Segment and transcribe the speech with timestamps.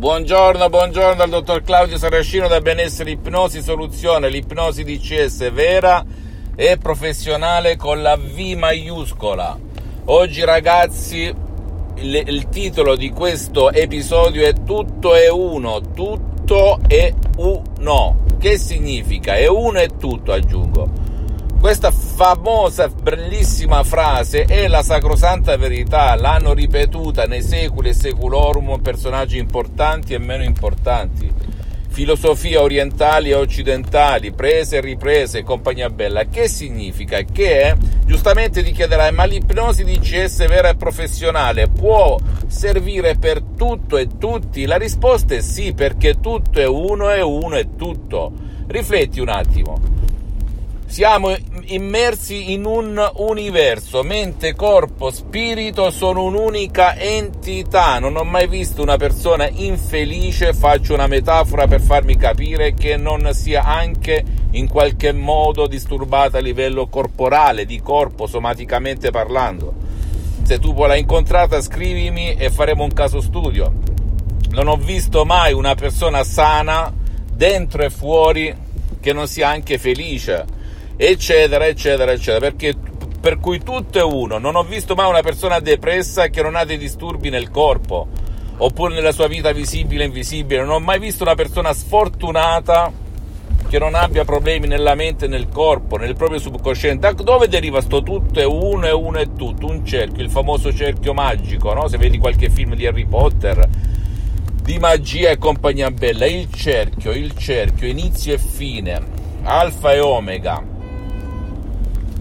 [0.00, 6.02] Buongiorno, buongiorno dal dottor Claudio Saracino da Benessere Ipnosi Soluzione, l'ipnosi DCS vera
[6.56, 9.58] e professionale con la V maiuscola.
[10.06, 11.30] Oggi ragazzi
[11.96, 18.24] il, il titolo di questo episodio è Tutto è uno, tutto è uno.
[18.38, 19.34] Che significa?
[19.34, 20.99] È uno e tutto aggiungo.
[21.60, 29.36] Questa famosa, bellissima frase è la sacrosanta verità, l'hanno ripetuta nei secoli e seculorum personaggi
[29.36, 31.30] importanti e meno importanti,
[31.90, 36.24] filosofie orientali e occidentali, prese e riprese e compagnia bella.
[36.24, 37.20] Che significa?
[37.20, 43.98] Che giustamente ti chiederai, ma l'ipnosi di CS vera e professionale può servire per tutto
[43.98, 44.64] e tutti?
[44.64, 48.32] La risposta è sì, perché tutto è uno e uno è tutto.
[48.66, 50.00] Rifletti un attimo.
[50.90, 51.32] Siamo
[51.66, 58.00] immersi in un universo, mente, corpo, spirito sono un'unica entità.
[58.00, 63.32] Non ho mai visto una persona infelice, faccio una metafora per farmi capire che non
[63.34, 69.72] sia anche in qualche modo disturbata a livello corporale, di corpo, somaticamente parlando.
[70.42, 73.72] Se tu l'hai incontrata, scrivimi e faremo un caso studio.
[74.50, 76.92] Non ho visto mai una persona sana,
[77.32, 78.52] dentro e fuori,
[78.98, 80.58] che non sia anche felice
[81.02, 82.74] eccetera, eccetera, eccetera, perché
[83.20, 84.38] per cui tutto è uno.
[84.38, 88.06] Non ho visto mai una persona depressa che non ha dei disturbi nel corpo,
[88.58, 90.60] oppure nella sua vita visibile e invisibile.
[90.60, 92.92] Non ho mai visto una persona sfortunata
[93.66, 97.14] che non abbia problemi nella mente nel corpo, nel proprio subconsciente.
[97.14, 99.66] Da dove deriva sto tutto è uno e uno è tutto?
[99.66, 101.88] Un cerchio, il famoso cerchio magico, no?
[101.88, 103.66] Se vedi qualche film di Harry Potter,
[104.62, 109.00] di magia e compagnia bella, il cerchio, il cerchio, inizio e fine,
[109.42, 110.78] alfa e omega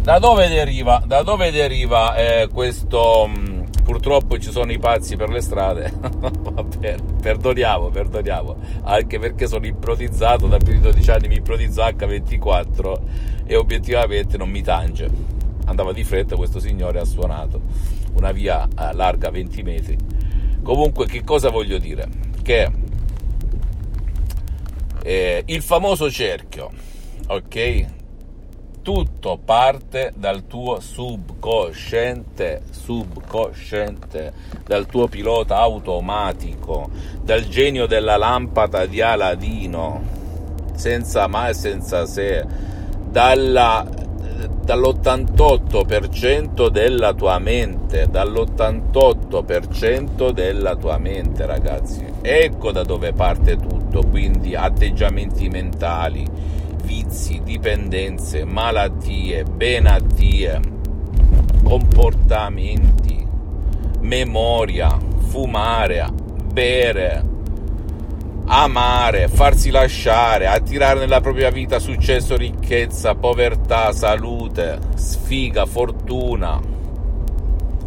[0.00, 3.28] da dove deriva, da dove deriva eh, questo...
[3.28, 9.64] Mm, purtroppo ci sono i pazzi per le strade, Vabbè, perdoniamo, perdoniamo, anche perché sono
[9.64, 13.00] ipnotizzato da più di 12 anni, mi ipnotizzo H24
[13.46, 15.08] e obiettivamente non mi tange.
[15.64, 17.62] Andava di fretta, questo signore ha suonato
[18.14, 19.96] una via eh, larga 20 metri.
[20.62, 22.06] Comunque, che cosa voglio dire?
[22.42, 22.70] Che
[25.02, 26.70] eh, il famoso cerchio,
[27.26, 27.96] ok?
[28.82, 34.32] Tutto parte dal tuo subconsciente, subconsciente,
[34.64, 36.88] dal tuo pilota automatico,
[37.22, 40.00] dal genio della lampada di Aladino,
[40.74, 42.46] senza mai e senza se,
[43.10, 43.84] dalla,
[44.64, 52.04] dall'88% della tua mente, dall'88% della tua mente, ragazzi.
[52.20, 56.26] Ecco da dove parte tutto, quindi atteggiamenti mentali
[56.88, 60.58] vizi, dipendenze, malattie, benattie,
[61.62, 63.26] comportamenti,
[64.00, 66.08] memoria, fumare,
[66.50, 67.24] bere,
[68.46, 76.58] amare, farsi lasciare, attirare nella propria vita successo, ricchezza, povertà, salute, sfiga, fortuna,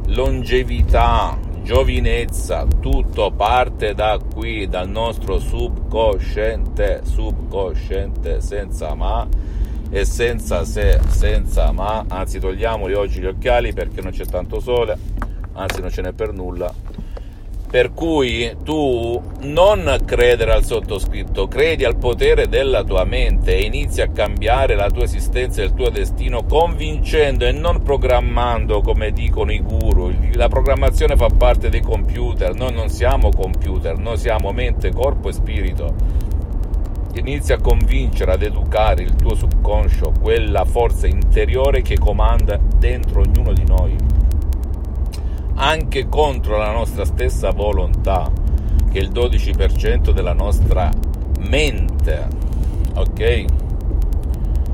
[0.06, 9.28] longevità, giovinezza, tutto parte da qui, dal nostro subconsciente, subconsciente senza ma
[9.90, 14.98] e senza se, senza ma, anzi togliamoli oggi gli occhiali perché non c'è tanto sole,
[15.54, 16.74] anzi non ce n'è per nulla
[17.72, 24.02] per cui tu non credere al sottoscritto, credi al potere della tua mente e inizi
[24.02, 29.54] a cambiare la tua esistenza e il tuo destino convincendo e non programmando come dicono
[29.54, 30.14] i guru.
[30.34, 35.32] La programmazione fa parte dei computer, noi non siamo computer, noi siamo mente, corpo e
[35.32, 35.96] spirito.
[37.14, 43.54] Inizi a convincere, ad educare il tuo subconscio, quella forza interiore che comanda dentro ognuno
[43.54, 43.96] di noi
[45.56, 48.32] anche contro la nostra stessa volontà,
[48.92, 50.92] che è il 12% della nostra
[51.40, 52.28] mente.
[52.96, 53.46] Ok?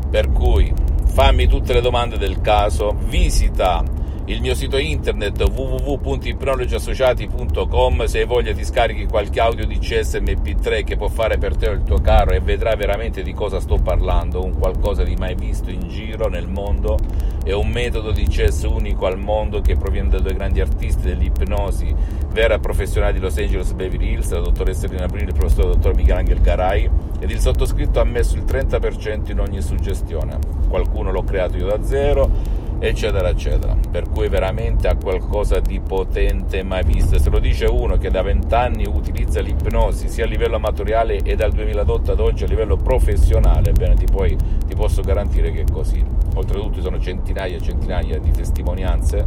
[0.09, 0.73] Per cui
[1.05, 3.83] fammi tutte le domande del caso, visita
[4.29, 10.97] il mio sito internet www.ipnologiassociati.com se hai voglia ti scarichi qualche audio di CSMP3 che
[10.97, 14.43] può fare per te o il tuo caro e vedrai veramente di cosa sto parlando,
[14.43, 16.99] un qualcosa di mai visto in giro nel mondo,
[17.41, 21.95] è un metodo di CS unico al mondo che proviene da due grandi artisti dell'ipnosi
[22.37, 26.41] vera professionale di Los Angeles Beverly Hills, la dottoressa Rina Bruni, il professor dottor Michelangelo
[26.41, 26.89] Garay.
[27.19, 30.37] Ed il sottoscritto ha messo il 30% in ogni suggestione.
[30.67, 32.29] Qualcuno l'ho creato io da zero
[32.79, 33.75] eccetera eccetera.
[33.89, 37.17] Per cui veramente ha qualcosa di potente mai visto.
[37.19, 41.51] Se lo dice uno che da vent'anni utilizza l'ipnosi sia a livello amatoriale e dal
[41.51, 44.35] 2008 ad oggi a livello professionale bene ti, puoi,
[44.67, 46.03] ti posso garantire che è così.
[46.35, 49.25] Oltretutto ci sono centinaia e centinaia di testimonianze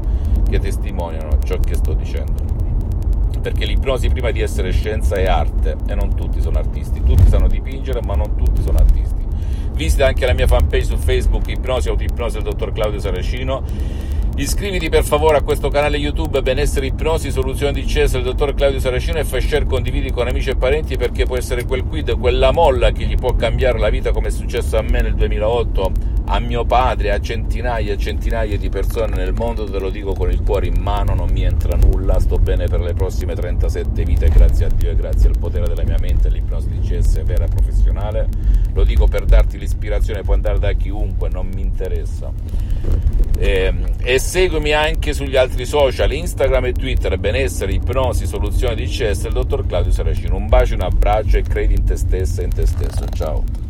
[0.48, 2.58] che testimoniano ciò che sto dicendo.
[3.40, 7.02] Perché l'ipnosi prima di essere scienza è arte e non tutti sono artisti.
[7.02, 9.20] Tutti sanno dipingere ma non tutti sono artisti
[9.72, 13.62] visita anche la mia fanpage su Facebook Ipnosi Autoipnosi del dottor Claudio Saracino.
[14.36, 18.80] Iscriviti per favore a questo canale YouTube Benessere Ipnosi, Soluzione di CS del dottor Claudio
[18.80, 22.52] Saracino e fai share, condividi con amici e parenti perché può essere quel quid, quella
[22.52, 25.92] molla che gli può cambiare la vita come è successo a me nel 2008,
[26.32, 30.30] a mio padre, a centinaia e centinaia di persone nel mondo, te lo dico con
[30.30, 34.28] il cuore in mano, non mi entra nulla, sto bene per le prossime 37 vite,
[34.28, 38.28] grazie a Dio e grazie al potere della mia mente, l'ipnosi di CS vera professionale,
[38.72, 42.32] lo dico per darti l'ispirazione, può andare da chiunque, non mi interessa.
[43.36, 48.86] E, ehm, e seguimi anche sugli altri social, Instagram e Twitter, benessere, ipnosi, soluzioni di
[48.86, 50.36] CS, il dottor Claudio Saracino.
[50.36, 53.04] Un bacio, un abbraccio e credi in te stessa e in te stesso.
[53.12, 53.69] Ciao.